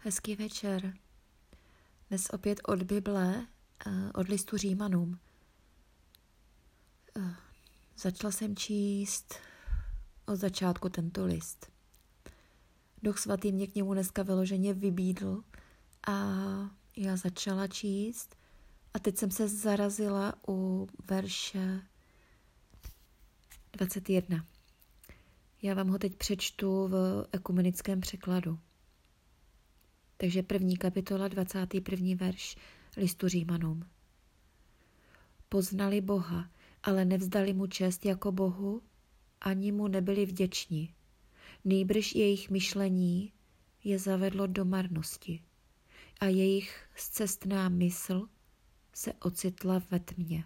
Hezký 0.00 0.36
večer. 0.36 0.94
Dnes 2.08 2.30
opět 2.30 2.60
od 2.64 2.82
Bible, 2.82 3.46
eh, 3.86 4.12
od 4.14 4.28
listu 4.28 4.56
Římanům. 4.56 5.18
Eh, 7.16 7.34
začala 7.96 8.32
jsem 8.32 8.56
číst 8.56 9.34
od 10.26 10.36
začátku 10.36 10.88
tento 10.88 11.24
list. 11.24 11.72
Duch 13.02 13.18
svatý 13.18 13.52
mě 13.52 13.66
k 13.66 13.74
němu 13.74 13.94
dneska 13.94 14.22
vyloženě 14.22 14.74
vybídl 14.74 15.42
a 16.08 16.12
já 16.96 17.16
začala 17.16 17.66
číst 17.66 18.36
a 18.94 18.98
teď 18.98 19.16
jsem 19.16 19.30
se 19.30 19.48
zarazila 19.48 20.34
u 20.48 20.88
verše 21.10 21.82
21. 23.72 24.46
Já 25.62 25.74
vám 25.74 25.88
ho 25.88 25.98
teď 25.98 26.16
přečtu 26.16 26.88
v 26.88 27.26
ekumenickém 27.32 28.00
překladu. 28.00 28.58
Takže 30.20 30.42
první 30.42 30.76
kapitola, 30.76 31.28
21. 31.28 32.16
verš 32.16 32.56
listu 32.96 33.28
Římanům. 33.28 33.84
Poznali 35.48 36.00
Boha, 36.00 36.50
ale 36.82 37.04
nevzdali 37.04 37.52
mu 37.52 37.66
čest 37.66 38.04
jako 38.04 38.32
Bohu, 38.32 38.82
ani 39.40 39.72
mu 39.72 39.88
nebyli 39.88 40.26
vděční. 40.26 40.94
Nýbrž 41.64 42.14
jejich 42.14 42.50
myšlení 42.50 43.32
je 43.84 43.98
zavedlo 43.98 44.46
do 44.46 44.64
marnosti 44.64 45.42
a 46.20 46.26
jejich 46.26 46.88
zcestná 46.96 47.68
mysl 47.68 48.28
se 48.94 49.12
ocitla 49.12 49.82
ve 49.90 50.00
tmě. 50.00 50.44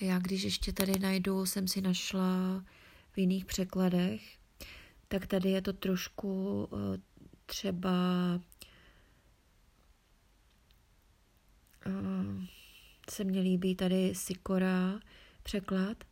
Já 0.00 0.18
když 0.18 0.42
ještě 0.42 0.72
tady 0.72 0.98
najdu, 0.98 1.46
jsem 1.46 1.68
si 1.68 1.80
našla 1.80 2.64
v 3.12 3.18
jiných 3.18 3.44
překladech, 3.44 4.38
tak 5.08 5.26
tady 5.26 5.50
je 5.50 5.62
to 5.62 5.72
trošku 5.72 6.68
eh, 6.72 7.15
třeba 7.46 7.90
uh, 11.86 12.44
se 13.10 13.24
mně 13.24 13.40
líbí 13.40 13.74
tady 13.74 14.14
Sikora 14.14 15.00
překlad, 15.42 16.04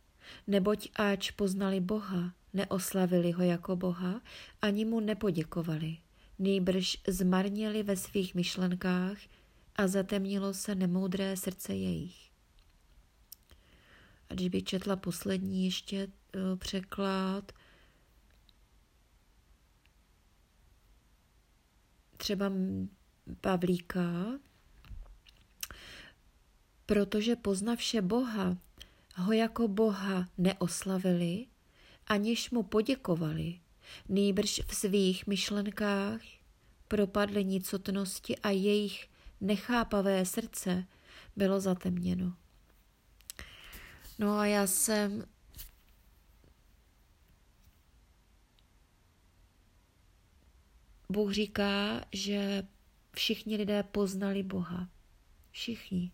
neboť 0.47 0.89
ač 0.95 1.31
poznali 1.31 1.79
Boha, 1.79 2.33
neoslavili 2.53 3.31
ho 3.31 3.43
jako 3.43 3.75
Boha, 3.75 4.21
ani 4.61 4.85
mu 4.85 4.99
nepoděkovali, 4.99 5.97
nýbrž 6.39 6.97
zmarnili 7.07 7.83
ve 7.83 7.95
svých 7.95 8.35
myšlenkách 8.35 9.17
a 9.75 9.87
zatemnilo 9.87 10.53
se 10.53 10.75
nemoudré 10.75 11.37
srdce 11.37 11.75
jejich. 11.75 12.31
A 14.29 14.33
když 14.33 14.49
bych 14.49 14.63
četla 14.63 14.95
poslední 14.95 15.65
ještě 15.65 16.07
uh, 16.07 16.57
překlad, 16.57 17.51
třeba 22.17 22.51
Pavlíka, 23.41 24.25
protože 26.85 27.35
poznavše 27.35 28.01
Boha 28.01 28.57
ho 29.15 29.33
jako 29.33 29.67
Boha 29.67 30.27
neoslavili, 30.37 31.45
aniž 32.07 32.51
mu 32.51 32.63
poděkovali, 32.63 33.59
nýbrž 34.09 34.61
v 34.67 34.75
svých 34.75 35.27
myšlenkách 35.27 36.21
propadly 36.87 37.45
nicotnosti 37.45 38.37
a 38.37 38.49
jejich 38.49 39.07
nechápavé 39.41 40.25
srdce 40.25 40.85
bylo 41.35 41.59
zatemněno. 41.59 42.33
No 44.19 44.37
a 44.39 44.45
já 44.45 44.67
jsem 44.67 45.23
Bůh 51.09 51.33
říká, 51.33 52.05
že 52.11 52.67
všichni 53.15 53.57
lidé 53.57 53.83
poznali 53.83 54.43
Boha. 54.43 54.89
Všichni. 55.51 56.11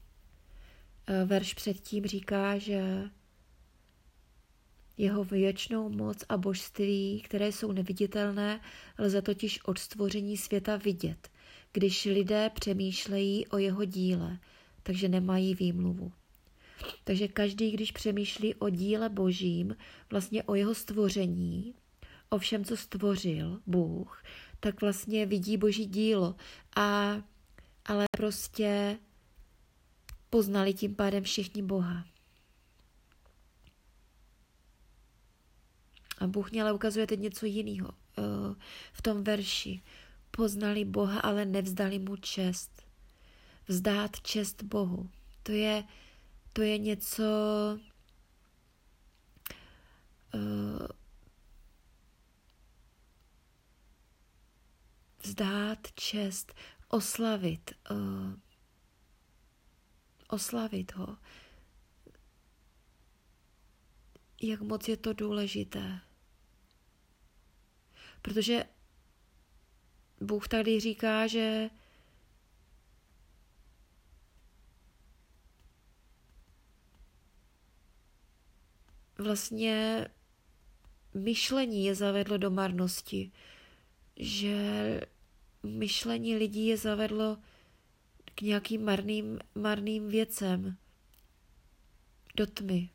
E, 1.08 1.26
verš 1.26 1.54
předtím 1.54 2.06
říká, 2.06 2.58
že 2.58 3.10
jeho 4.98 5.24
věčnou 5.24 5.90
moc 5.90 6.24
a 6.30 6.38
božství, 6.38 7.22
které 7.26 7.52
jsou 7.52 7.72
neviditelné, 7.72 8.62
lze 8.98 9.22
totiž 9.22 9.60
od 9.66 9.78
stvoření 9.78 10.38
světa 10.38 10.78
vidět, 10.78 11.30
když 11.72 12.06
lidé 12.06 12.50
přemýšlejí 12.54 13.48
o 13.48 13.58
jeho 13.58 13.86
díle, 13.86 14.40
takže 14.84 15.10
nemají 15.10 15.56
výmluvu. 15.56 16.12
Takže 17.04 17.28
každý, 17.28 17.72
když 17.72 17.92
přemýšlí 17.92 18.56
o 18.56 18.70
díle 18.70 19.10
božím, 19.10 19.76
vlastně 20.10 20.44
o 20.44 20.56
jeho 20.56 20.76
stvoření, 20.76 21.74
o 22.30 22.38
všem, 22.38 22.66
co 22.66 22.78
stvořil 22.78 23.62
Bůh, 23.68 24.24
tak 24.62 24.82
vlastně 24.82 25.26
vidí 25.26 25.58
boží 25.58 25.86
dílo. 25.86 26.36
A, 26.76 27.16
ale 27.86 28.06
prostě 28.18 29.00
poznali 30.30 30.74
tím 30.74 30.96
pádem 30.96 31.24
všichni 31.24 31.64
Boha. 31.64 32.06
A 36.18 36.28
Bůh 36.28 36.52
mě 36.52 36.62
ale 36.62 36.74
ukazuje 36.74 37.08
teď 37.08 37.20
něco 37.20 37.46
jiného 37.46 37.90
uh, 37.90 38.56
v 38.94 39.02
tom 39.02 39.24
verši. 39.24 39.82
Poznali 40.32 40.86
Boha, 40.86 41.20
ale 41.20 41.46
nevzdali 41.46 42.00
mu 42.00 42.16
čest. 42.16 42.86
Vzdát 43.68 44.22
čest 44.22 44.64
Bohu. 44.64 45.10
To 45.44 45.52
je, 45.52 45.84
to 46.54 46.62
je 46.62 46.78
něco, 46.78 47.24
vzdát 55.24 55.88
čest, 55.96 56.54
oslavit, 56.88 57.72
uh, 57.92 58.34
oslavit 60.28 60.96
ho. 60.96 61.18
Jak 64.42 64.62
moc 64.62 64.88
je 64.88 64.98
to 64.98 65.14
důležité. 65.14 66.00
Protože 68.22 68.64
Bůh 70.22 70.48
tady 70.48 70.80
říká, 70.80 71.28
že 71.28 71.70
vlastně 79.18 80.08
myšlení 81.14 81.86
je 81.86 81.96
zavedlo 81.96 82.38
do 82.38 82.50
marnosti 82.50 83.32
že 84.22 84.56
myšlení 85.64 86.36
lidí 86.36 86.68
je 86.68 86.78
zavedlo 86.78 87.38
k 88.36 88.42
nějakým 88.42 88.86
marným, 88.86 89.40
marným 89.56 90.10
věcem, 90.10 90.78
do 92.36 92.48
tmy. 92.48 92.90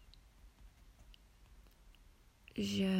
Že 2.54 2.90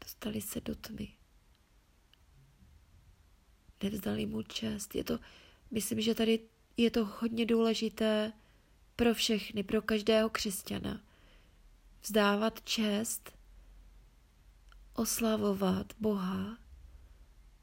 dostali 0.00 0.40
se 0.40 0.60
do 0.60 0.74
tmy. 0.74 1.12
Nevzdali 3.82 4.26
mu 4.26 4.42
čest. 4.42 4.94
Je 4.94 5.04
to, 5.04 5.18
myslím, 5.70 6.00
že 6.00 6.14
tady 6.14 6.40
je 6.76 6.90
to 6.90 7.04
hodně 7.04 7.46
důležité 7.46 8.32
pro 8.96 9.14
všechny, 9.14 9.62
pro 9.62 9.82
každého 9.82 10.30
křesťana 10.30 11.03
vzdávat 12.04 12.60
čest, 12.64 13.32
oslavovat 14.94 15.92
Boha, 16.00 16.58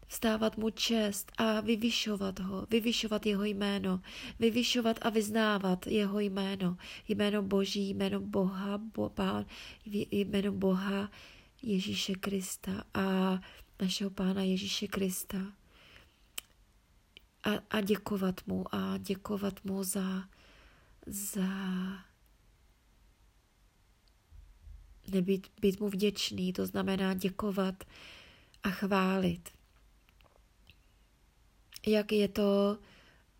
vzdávat 0.09 0.57
mu 0.57 0.69
čest 0.69 1.31
a 1.37 1.61
vyvyšovat 1.61 2.39
ho, 2.39 2.67
vyvyšovat 2.69 3.25
jeho 3.25 3.43
jméno, 3.43 4.01
vyvyšovat 4.39 4.99
a 5.01 5.09
vyznávat 5.09 5.87
jeho 5.87 6.19
jméno, 6.19 6.77
jméno 7.07 7.43
Boží, 7.43 7.89
jméno 7.89 8.19
Boha, 8.19 8.77
bo, 8.77 9.09
pán, 9.09 9.45
jméno 9.85 10.51
Boha 10.51 11.09
Ježíše 11.61 12.13
Krista 12.15 12.83
a 12.93 13.39
našeho 13.81 14.09
Pána 14.09 14.41
Ježíše 14.41 14.87
Krista. 14.87 15.37
A, 17.43 17.49
a 17.69 17.81
děkovat 17.81 18.41
mu 18.47 18.75
a 18.75 18.97
děkovat 18.97 19.65
mu 19.65 19.83
za, 19.83 20.23
za 21.05 21.41
nebýt, 25.11 25.47
být 25.61 25.79
mu 25.79 25.89
vděčný, 25.89 26.53
to 26.53 26.65
znamená 26.65 27.13
děkovat 27.13 27.83
a 28.63 28.69
chválit. 28.69 29.49
Jak 31.87 32.11
je 32.11 32.27
to 32.27 32.77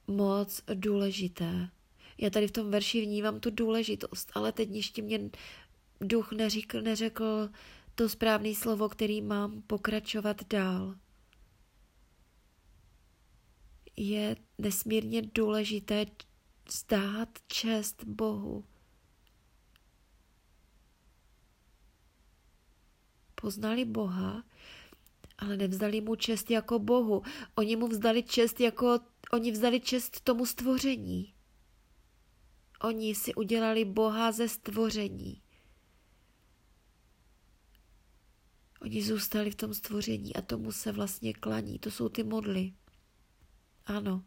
moc 0.07 0.61
důležité. 0.73 1.69
Já 2.17 2.29
tady 2.29 2.47
v 2.47 2.51
tom 2.51 2.71
verši 2.71 3.01
vnívám 3.01 3.39
tu 3.39 3.49
důležitost, 3.49 4.31
ale 4.33 4.51
teď 4.51 4.69
ještě 4.69 5.01
mě 5.01 5.29
duch 6.01 6.31
neřekl, 6.31 6.81
neřekl 6.81 7.49
to 7.95 8.09
správné 8.09 8.55
slovo, 8.55 8.89
který 8.89 9.21
mám 9.21 9.61
pokračovat 9.61 10.47
dál. 10.49 10.95
Je 13.97 14.35
nesmírně 14.57 15.21
důležité 15.21 16.05
zdát 16.71 17.29
čest 17.47 18.03
Bohu. 18.03 18.63
Poznali 23.41 23.85
Boha, 23.85 24.43
ale 25.37 25.57
nevzdali 25.57 26.01
mu 26.01 26.15
čest 26.15 26.51
jako 26.51 26.79
Bohu. 26.79 27.21
Oni 27.55 27.75
mu 27.75 27.87
vzdali 27.87 28.23
čest 28.23 28.59
jako, 28.59 28.99
oni 29.31 29.51
vzdali 29.51 29.79
čest 29.79 30.21
tomu 30.21 30.45
stvoření. 30.45 31.33
Oni 32.81 33.15
si 33.15 33.35
udělali 33.35 33.85
Boha 33.85 34.31
ze 34.31 34.49
stvoření. 34.49 35.41
Oni 38.81 39.03
zůstali 39.03 39.51
v 39.51 39.55
tom 39.55 39.73
stvoření 39.73 40.35
a 40.35 40.41
tomu 40.41 40.71
se 40.71 40.91
vlastně 40.91 41.33
klaní. 41.33 41.79
To 41.79 41.91
jsou 41.91 42.09
ty 42.09 42.23
modly. 42.23 42.73
Ano. 43.85 44.23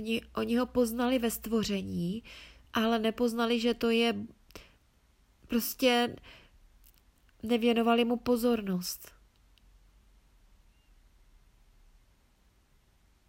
Oni, 0.00 0.22
oni 0.36 0.56
ho 0.56 0.66
poznali 0.66 1.18
ve 1.18 1.30
stvoření, 1.30 2.22
ale 2.72 2.98
nepoznali, 2.98 3.60
že 3.60 3.74
to 3.74 3.90
je 3.90 4.26
prostě 5.46 6.16
nevěnovali 7.42 8.04
mu 8.04 8.16
pozornost. 8.16 9.12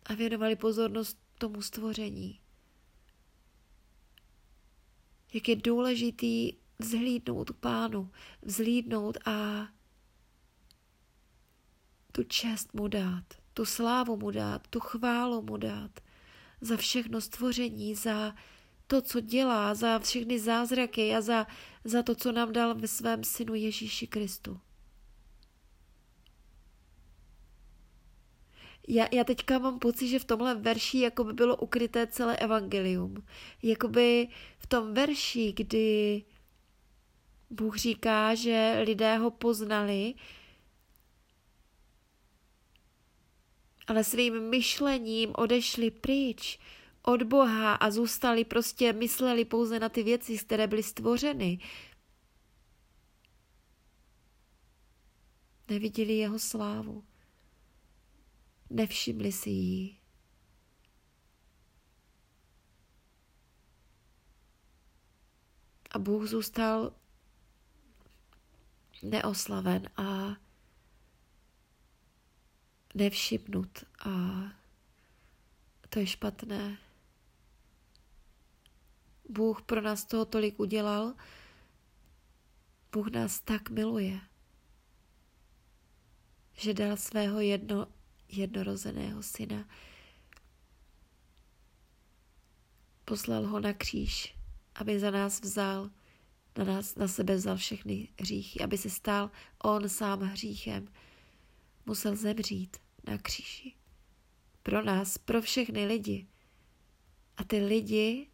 A 0.06 0.14
věnovali 0.14 0.56
pozornost 0.56 1.18
tomu 1.38 1.62
stvoření. 1.62 2.40
Jak 5.34 5.48
je 5.48 5.56
důležitý 5.56 6.54
vzhlídnout 6.80 7.52
pánu, 7.60 8.12
vzhlídnout 8.42 9.18
a 9.28 9.68
tu 12.12 12.24
čest 12.24 12.74
mu 12.74 12.88
dát, 12.88 13.24
tu 13.54 13.66
slávu 13.66 14.18
mu 14.18 14.32
dát, 14.32 14.68
tu 14.68 14.80
chválu 14.80 15.42
mu 15.42 15.58
dát 15.58 16.11
za 16.62 16.78
všechno 16.78 17.22
stvoření, 17.22 17.96
za 17.96 18.36
to, 18.88 19.02
co 19.02 19.20
dělá, 19.22 19.74
za 19.74 20.00
všechny 20.00 20.40
zázraky 20.40 21.16
a 21.16 21.22
za, 21.22 21.48
za 21.84 22.04
to, 22.04 22.16
co 22.16 22.32
nám 22.32 22.54
dal 22.54 22.76
ve 22.76 22.88
svém 22.88 23.24
synu 23.24 23.56
Ježíši 23.56 24.08
Kristu. 24.08 24.60
Já, 28.88 29.08
já 29.12 29.24
teďka 29.24 29.60
mám 29.60 29.80
pocit, 29.80 30.08
že 30.08 30.20
v 30.20 30.26
tomhle 30.26 30.56
verši 30.56 31.00
jako 31.00 31.24
by 31.24 31.34
bylo 31.34 31.56
ukryté 31.56 32.08
celé 32.08 32.38
evangelium. 32.38 33.24
Jakoby 33.64 34.28
v 34.58 34.68
tom 34.68 34.94
verši, 34.94 35.54
kdy 35.56 36.24
Bůh 37.50 37.78
říká, 37.78 38.36
že 38.36 38.82
lidé 38.86 39.18
ho 39.18 39.32
poznali, 39.32 40.14
ale 43.88 44.04
svým 44.04 44.50
myšlením 44.50 45.32
odešli 45.36 45.92
pryč 45.92 46.60
od 47.02 47.24
Boha 47.24 47.74
a 47.74 47.92
zůstali 47.92 48.46
prostě, 48.46 48.94
mysleli 48.94 49.46
pouze 49.46 49.80
na 49.80 49.90
ty 49.90 50.04
věci, 50.04 50.38
které 50.38 50.68
byly 50.68 50.84
stvořeny. 50.84 51.60
Neviděli 55.70 56.14
jeho 56.14 56.40
slávu. 56.40 57.04
Nevšimli 58.70 59.32
si 59.32 59.50
ji. 59.50 59.98
A 65.92 66.00
Bůh 66.00 66.28
zůstal 66.28 66.94
neoslaven 69.04 69.90
a 69.98 70.36
nevšimnut 72.96 73.84
a 74.06 74.10
to 75.90 76.00
je 76.00 76.08
špatné. 76.08 76.78
Bůh 79.30 79.62
pro 79.62 79.82
nás 79.82 80.06
toho 80.06 80.26
tolik 80.26 80.60
udělal, 80.60 81.14
Bůh 82.92 83.08
nás 83.08 83.40
tak 83.40 83.70
miluje, 83.70 84.20
že 86.54 86.74
dal 86.74 86.98
svého 86.98 87.40
jedno, 87.40 87.88
jednorozeného 88.28 89.24
syna. 89.24 89.70
Poslal 93.06 93.48
ho 93.48 93.60
na 93.60 93.74
kříž, 93.74 94.36
aby 94.76 95.00
za 95.00 95.12
nás 95.12 95.42
vzal, 95.42 95.90
na, 96.58 96.64
nás, 96.64 96.96
na 96.96 97.08
sebe 97.08 97.36
vzal 97.36 97.58
všechny 97.58 98.08
hříchy, 98.20 98.60
aby 98.60 98.78
se 98.78 98.90
stal 98.90 99.32
on 99.64 99.90
sám 99.90 100.20
hříchem. 100.20 100.88
Musel 101.86 102.16
zemřít 102.16 102.78
na 103.08 103.18
kříži. 103.18 103.76
Pro 104.64 104.84
nás, 104.84 105.18
pro 105.18 105.42
všechny 105.42 105.86
lidi. 105.86 106.28
A 107.38 107.44
ty 107.44 107.66
lidi 107.66 108.32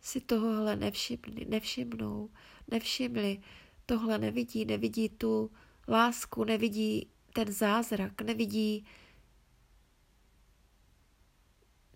si 0.00 0.20
tohohle 0.20 0.76
nevšimli, 0.76 1.44
nevšimnou, 1.44 2.30
nevšimli, 2.68 3.42
tohle 3.86 4.18
nevidí, 4.18 4.64
nevidí 4.64 5.08
tu 5.08 5.50
lásku, 5.88 6.44
nevidí 6.44 7.10
ten 7.32 7.52
zázrak, 7.52 8.22
nevidí, 8.22 8.86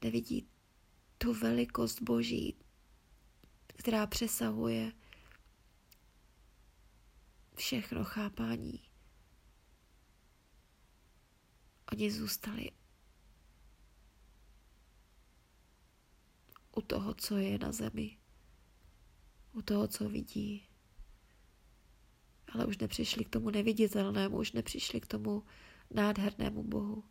nevidí 0.04 0.48
tu 1.18 1.34
velikost 1.34 2.02
Boží, 2.02 2.56
která 3.66 4.06
přesahuje 4.06 4.92
všechno 7.58 8.04
chápání. 8.04 8.82
Oni 11.92 12.10
zůstali 12.10 12.70
u 16.76 16.80
toho, 16.80 17.14
co 17.14 17.36
je 17.36 17.58
na 17.58 17.72
zemi, 17.72 18.18
u 19.52 19.62
toho, 19.62 19.88
co 19.88 20.08
vidí 20.08 20.68
ale 22.52 22.66
už 22.66 22.78
nepřišli 22.78 23.24
k 23.24 23.28
tomu 23.28 23.50
neviditelnému, 23.50 24.38
už 24.38 24.52
nepřišli 24.52 25.00
k 25.00 25.06
tomu 25.06 25.42
nádhernému 25.90 26.62
Bohu, 26.62 27.04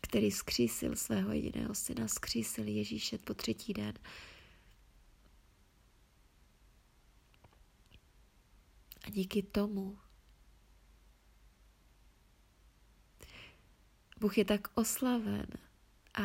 který 0.00 0.30
skřísil 0.30 0.96
svého 0.96 1.32
jediného 1.32 1.74
syna, 1.74 2.08
skřísil 2.08 2.68
Ježíše 2.68 3.18
po 3.18 3.34
třetí 3.34 3.72
den. 3.72 3.94
A 9.04 9.10
díky 9.10 9.42
tomu 9.42 9.98
Bůh 14.20 14.38
je 14.38 14.44
tak 14.44 14.68
oslaven 14.74 15.46
a 16.14 16.22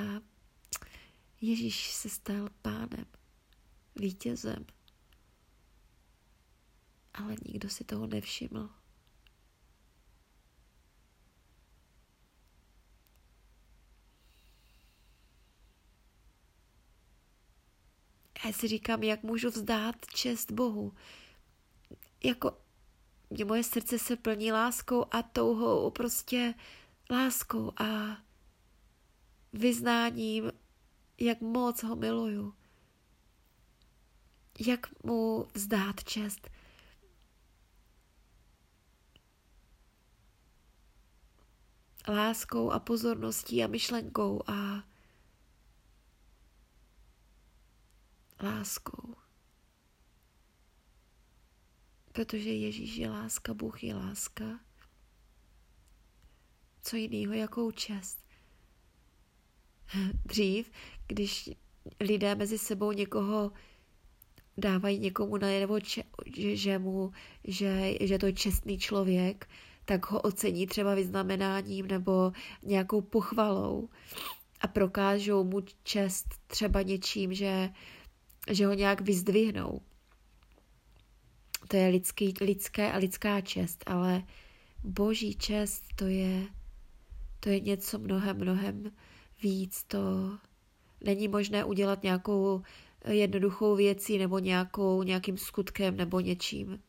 Ježíš 1.42 1.92
se 1.92 2.10
stal 2.10 2.50
pánem, 2.62 3.06
vítězem, 3.96 4.66
ale 7.14 7.36
nikdo 7.46 7.70
si 7.70 7.84
toho 7.84 8.08
nevšiml. 8.08 8.70
Já 18.46 18.54
si 18.54 18.68
říkám, 18.68 19.04
jak 19.04 19.24
můžu 19.24 19.50
vzdát 19.50 19.96
čest 20.16 20.52
Bohu. 20.52 20.94
Jako 22.24 22.67
mě 23.30 23.46
moje 23.46 23.64
srdce 23.64 24.00
se 24.00 24.16
plní 24.16 24.52
láskou 24.52 25.06
a 25.12 25.24
touhou, 25.24 25.92
prostě 25.92 26.54
láskou 27.10 27.72
a 27.82 28.18
vyznáním, 29.54 30.52
jak 31.20 31.42
moc 31.42 31.84
ho 31.84 31.96
miluju. 31.96 32.54
Jak 34.68 35.04
mu 35.04 35.48
vzdát 35.54 36.04
čest. 36.04 36.50
láskou 42.08 42.72
a 42.72 42.80
pozorností 42.80 43.64
a 43.64 43.68
myšlenkou 43.68 44.42
a 44.50 44.84
láskou. 48.44 49.27
Protože 52.18 52.50
Ježíš 52.50 52.96
je 52.96 53.10
láska, 53.10 53.54
Bůh 53.54 53.84
je 53.84 53.96
láska. 53.96 54.60
Co 56.84 56.96
jiného, 56.96 57.34
jakou 57.34 57.72
čest. 57.72 58.20
Dřív, 60.26 60.72
když 61.08 61.50
lidé 62.00 62.36
mezi 62.36 62.58
sebou 62.58 62.92
někoho 62.92 63.52
dávají 64.58 65.00
někomu 65.00 65.38
najevo, 65.38 65.78
že, 65.80 66.04
že, 66.56 66.80
mu, 66.80 67.12
že, 67.44 67.94
že 68.02 68.18
to 68.18 68.26
je 68.26 68.34
čestný 68.34 68.78
člověk, 68.78 69.50
tak 69.86 70.12
ho 70.12 70.22
ocení 70.22 70.68
třeba 70.68 70.96
vyznamenáním 70.96 71.88
nebo 71.88 72.32
nějakou 72.64 73.02
pochvalou 73.02 73.90
a 74.62 74.68
prokážou 74.68 75.44
mu 75.44 75.62
čest 75.84 76.28
třeba 76.48 76.82
něčím, 76.82 77.34
že, 77.34 77.70
že 78.52 78.66
ho 78.66 78.74
nějak 78.74 79.02
vyzdvihnou. 79.02 79.82
To 81.68 81.78
je 81.78 81.88
lidský, 81.88 82.34
lidské 82.42 82.92
a 82.92 82.98
lidská 82.98 83.42
čest, 83.42 83.84
ale 83.88 84.24
boží 84.84 85.36
čest 85.36 85.84
to 85.96 86.06
je 86.06 86.48
To 87.40 87.50
je 87.50 87.60
něco 87.60 88.00
mnohem, 88.00 88.38
mnohem 88.38 88.92
víc. 89.44 89.84
To 89.84 90.00
není 91.02 91.28
možné 91.28 91.66
udělat 91.66 92.04
nějakou 92.04 92.64
jednoduchou 93.08 93.76
věcí 93.76 94.18
nebo 94.18 94.40
nějakou, 94.40 95.04
nějakým 95.04 95.38
skutkem 95.38 95.98
nebo 95.98 96.20
něčím. 96.20 96.84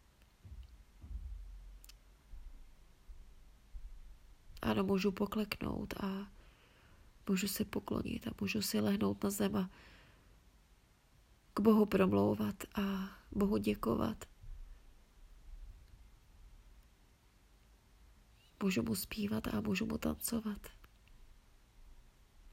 Ano, 4.62 4.84
můžu 4.84 5.12
pokleknout 5.12 5.94
a 6.00 6.28
můžu 7.28 7.48
si 7.48 7.64
poklonit 7.64 8.26
a 8.26 8.30
můžu 8.40 8.62
si 8.62 8.80
lehnout 8.80 9.24
na 9.24 9.30
zem 9.30 9.56
a 9.56 9.70
k 11.54 11.60
Bohu 11.60 11.86
promlouvat 11.86 12.64
a 12.74 13.10
Bohu 13.32 13.56
děkovat. 13.56 14.24
Můžu 18.62 18.82
mu 18.82 18.94
zpívat 18.94 19.54
a 19.54 19.60
můžu 19.60 19.86
mu 19.86 19.98
tancovat. 19.98 20.66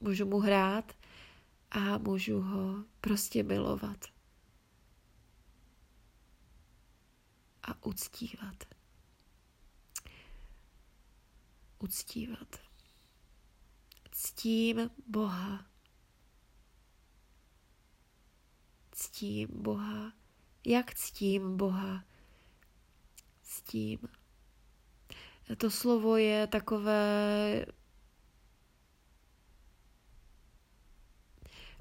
Můžu 0.00 0.26
mu 0.26 0.38
hrát 0.38 0.92
a 1.70 1.98
můžu 1.98 2.40
ho 2.40 2.84
prostě 3.00 3.42
milovat. 3.42 4.04
A 7.62 7.84
uctívat. 7.86 8.64
Uctívat. 11.78 12.56
Ctím 14.10 14.90
Boha. 15.06 15.66
Ctím 18.92 19.48
Boha. 19.62 20.12
Jak 20.66 20.94
ctím 20.94 21.56
Boha? 21.56 22.04
Ctím. 23.42 23.98
To 25.56 25.70
slovo 25.70 26.16
je 26.16 26.46
takové 26.46 27.66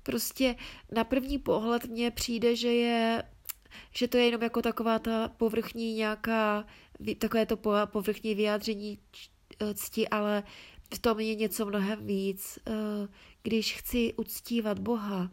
prostě 0.03 0.55
na 0.91 1.03
první 1.03 1.37
pohled 1.37 1.85
mně 1.85 2.11
přijde, 2.11 2.55
že 2.55 2.73
je 2.73 3.23
že 3.91 4.07
to 4.07 4.17
je 4.17 4.25
jenom 4.25 4.43
jako 4.43 4.61
taková 4.61 4.99
ta 4.99 5.27
povrchní 5.27 5.93
nějaká, 5.93 6.65
takové 7.19 7.45
to 7.45 7.57
povrchní 7.85 8.35
vyjádření 8.35 8.99
cti, 9.73 10.09
ale 10.09 10.43
v 10.93 10.99
tom 10.99 11.19
je 11.19 11.35
něco 11.35 11.65
mnohem 11.65 12.05
víc. 12.05 12.59
Eh, 12.67 12.71
když 13.43 13.73
chci 13.73 14.13
uctívat 14.13 14.79
Boha, 14.79 15.31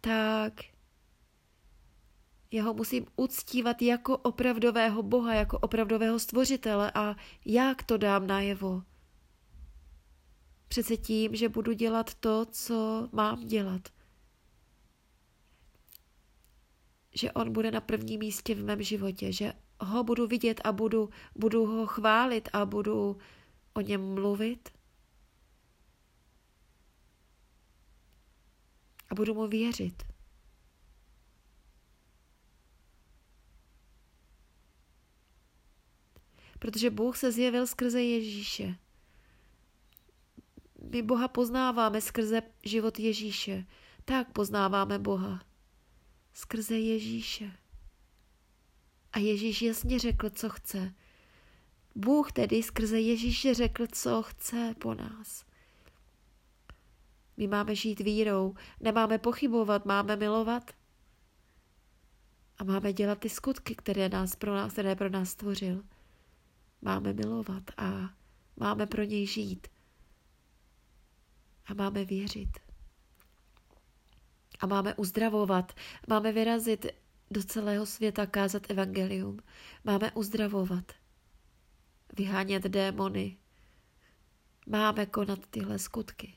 tak 0.00 0.52
jeho 2.50 2.74
musím 2.74 3.06
uctívat 3.16 3.82
jako 3.82 4.16
opravdového 4.16 5.02
Boha, 5.02 5.34
jako 5.34 5.58
opravdového 5.58 6.18
stvořitele 6.18 6.92
a 6.94 7.16
jak 7.44 7.82
to 7.82 7.96
dám 7.96 8.26
najevo? 8.26 8.82
Přece 10.68 10.96
tím, 10.96 11.36
že 11.36 11.48
budu 11.48 11.72
dělat 11.72 12.14
to, 12.14 12.46
co 12.50 13.08
mám 13.12 13.46
dělat. 13.46 13.88
Že 17.14 17.32
on 17.32 17.52
bude 17.52 17.70
na 17.70 17.80
prvním 17.80 18.20
místě 18.20 18.54
v 18.54 18.64
mém 18.64 18.82
životě, 18.82 19.32
že 19.32 19.52
ho 19.80 20.04
budu 20.04 20.26
vidět 20.26 20.60
a 20.64 20.72
budu, 20.72 21.10
budu 21.34 21.66
ho 21.66 21.86
chválit 21.86 22.48
a 22.52 22.66
budu 22.66 23.18
o 23.74 23.80
něm 23.80 24.14
mluvit. 24.14 24.68
A 29.10 29.14
budu 29.14 29.34
mu 29.34 29.46
věřit. 29.46 30.07
Protože 36.58 36.90
Bůh 36.90 37.16
se 37.16 37.32
zjevil 37.32 37.66
skrze 37.66 38.02
Ježíše. 38.02 38.74
My 40.90 41.02
Boha 41.02 41.28
poznáváme 41.28 42.00
skrze 42.00 42.42
život 42.64 42.98
Ježíše. 42.98 43.66
Tak 44.04 44.32
poznáváme 44.32 44.98
Boha. 44.98 45.42
Skrze 46.32 46.78
Ježíše. 46.78 47.52
A 49.12 49.18
Ježíš 49.18 49.62
jasně 49.62 49.98
řekl, 49.98 50.30
co 50.30 50.48
chce. 50.48 50.94
Bůh 51.94 52.32
tedy 52.32 52.62
skrze 52.62 53.00
Ježíše 53.00 53.54
řekl, 53.54 53.86
co 53.92 54.22
chce 54.22 54.74
po 54.78 54.94
nás. 54.94 55.44
My 57.36 57.46
máme 57.46 57.74
žít 57.74 58.00
vírou, 58.00 58.54
nemáme 58.80 59.18
pochybovat, 59.18 59.84
máme 59.84 60.16
milovat 60.16 60.70
a 62.58 62.64
máme 62.64 62.92
dělat 62.92 63.18
ty 63.18 63.28
skutky, 63.28 63.74
které, 63.74 64.08
nás 64.08 64.36
pro 64.36 64.54
nás, 64.54 64.72
které 64.72 64.96
pro 64.96 65.08
nás 65.08 65.30
stvořil. 65.30 65.82
Máme 66.82 67.12
milovat 67.12 67.62
a 67.76 68.14
máme 68.56 68.86
pro 68.86 69.02
něj 69.02 69.26
žít. 69.26 69.68
A 71.66 71.74
máme 71.74 72.04
věřit. 72.04 72.58
A 74.60 74.66
máme 74.66 74.94
uzdravovat, 74.94 75.72
máme 76.08 76.32
vyrazit 76.32 76.86
do 77.30 77.42
celého 77.44 77.86
světa 77.86 78.26
kázat 78.26 78.70
evangelium. 78.70 79.38
Máme 79.84 80.12
uzdravovat, 80.12 80.92
vyhánět 82.16 82.62
démony. 82.62 83.36
Máme 84.66 85.06
konat 85.06 85.46
tyhle 85.50 85.78
skutky. 85.78 86.34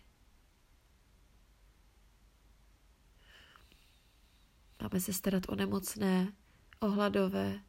Máme 4.82 5.00
se 5.00 5.14
starat 5.14 5.44
o 5.50 5.56
nemocné, 5.56 6.34
o 6.80 6.88
hladové. 6.90 7.60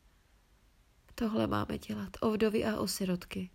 Tohle 1.22 1.46
máme 1.46 1.78
dělat, 1.78 2.10
o 2.20 2.30
vdovy 2.30 2.64
a 2.64 2.80
o 2.80 2.88
sirotky. 2.88 3.50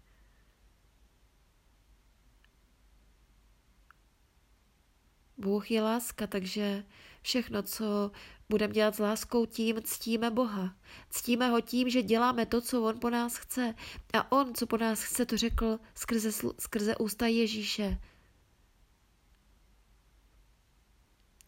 Bůh 5.38 5.72
je 5.72 5.82
láska, 5.82 6.28
takže 6.28 6.86
všechno, 7.22 7.64
co 7.64 8.12
budeme 8.50 8.74
dělat 8.74 8.96
s 8.96 9.00
láskou, 9.00 9.46
tím 9.46 9.84
ctíme 9.84 10.32
Boha. 10.32 10.76
Ctíme 11.10 11.50
ho 11.50 11.62
tím, 11.62 11.90
že 11.90 12.02
děláme 12.02 12.46
to, 12.46 12.62
co 12.62 12.84
on 12.84 13.00
po 13.00 13.10
nás 13.10 13.38
chce. 13.38 13.76
A 14.14 14.32
on, 14.32 14.54
co 14.54 14.68
po 14.68 14.78
nás 14.78 15.02
chce, 15.04 15.26
to 15.26 15.38
řekl 15.38 15.80
skrze, 15.96 16.32
skrze 16.60 16.96
ústa 16.98 17.28
Ježíše. 17.28 18.02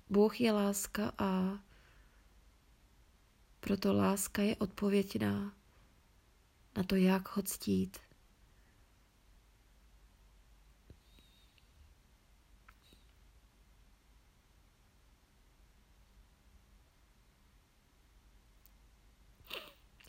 Bůh 0.09 0.41
je 0.41 0.51
láska 0.51 1.11
a 1.17 1.59
proto 3.59 3.93
láska 3.93 4.41
je 4.41 4.55
odpověď 4.55 5.19
na, 5.19 5.58
na 6.79 6.83
to, 6.83 6.95
jak 6.95 7.35
ho 7.35 7.41
ctít. 7.43 7.97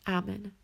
Amen. 0.05 0.60